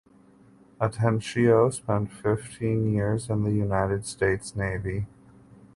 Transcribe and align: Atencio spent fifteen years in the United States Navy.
Atencio 0.79 1.71
spent 1.71 2.11
fifteen 2.11 2.91
years 2.91 3.29
in 3.29 3.43
the 3.43 3.51
United 3.51 4.03
States 4.03 4.55
Navy. 4.55 5.05